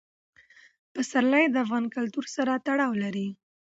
[0.93, 3.27] پسرلی د افغان کلتور سره تړاو لري.